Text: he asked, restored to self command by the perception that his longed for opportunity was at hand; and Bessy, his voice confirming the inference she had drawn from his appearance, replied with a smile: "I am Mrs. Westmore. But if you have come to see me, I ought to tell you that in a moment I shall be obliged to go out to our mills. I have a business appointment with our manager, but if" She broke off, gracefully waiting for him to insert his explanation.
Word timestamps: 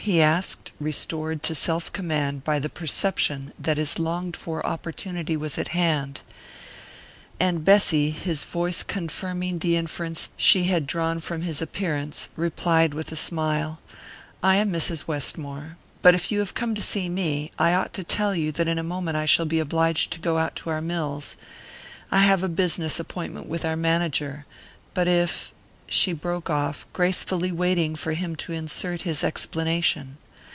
he 0.03 0.19
asked, 0.19 0.71
restored 0.79 1.43
to 1.43 1.53
self 1.53 1.93
command 1.93 2.43
by 2.43 2.57
the 2.57 2.69
perception 2.69 3.53
that 3.59 3.77
his 3.77 3.99
longed 3.99 4.35
for 4.35 4.65
opportunity 4.65 5.37
was 5.37 5.59
at 5.59 5.67
hand; 5.69 6.21
and 7.39 7.63
Bessy, 7.63 8.09
his 8.09 8.43
voice 8.43 8.81
confirming 8.81 9.59
the 9.59 9.75
inference 9.75 10.29
she 10.35 10.63
had 10.63 10.87
drawn 10.87 11.19
from 11.19 11.43
his 11.43 11.61
appearance, 11.61 12.29
replied 12.35 12.95
with 12.95 13.11
a 13.11 13.15
smile: 13.15 13.77
"I 14.41 14.55
am 14.55 14.71
Mrs. 14.73 15.05
Westmore. 15.07 15.77
But 16.01 16.15
if 16.15 16.31
you 16.31 16.39
have 16.39 16.55
come 16.55 16.73
to 16.73 16.81
see 16.81 17.07
me, 17.07 17.51
I 17.59 17.75
ought 17.75 17.93
to 17.93 18.03
tell 18.03 18.33
you 18.33 18.51
that 18.53 18.67
in 18.67 18.79
a 18.79 18.83
moment 18.83 19.17
I 19.17 19.27
shall 19.27 19.45
be 19.45 19.59
obliged 19.59 20.11
to 20.13 20.19
go 20.19 20.39
out 20.39 20.55
to 20.57 20.71
our 20.71 20.81
mills. 20.81 21.37
I 22.09 22.21
have 22.23 22.41
a 22.41 22.49
business 22.49 22.99
appointment 22.99 23.45
with 23.45 23.63
our 23.63 23.75
manager, 23.75 24.47
but 24.95 25.07
if" 25.07 25.53
She 25.91 26.13
broke 26.13 26.49
off, 26.49 26.87
gracefully 26.93 27.51
waiting 27.51 27.97
for 27.97 28.13
him 28.13 28.37
to 28.37 28.53
insert 28.53 29.01
his 29.01 29.25
explanation. 29.25 30.17